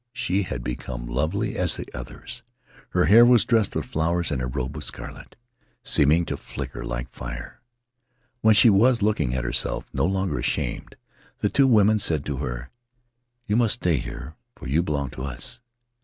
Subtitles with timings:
[0.13, 2.41] She had become lovely as the others;
[2.89, 5.35] her hair was dressed with flowers and her robe was scarlet,
[5.83, 7.61] seeming to flicker like fire.
[8.41, 10.95] While she was looking at herself, no longer ashamed,
[11.41, 12.71] the two women said to her:
[13.45, 15.59] 'You must stay here, for you belong to us.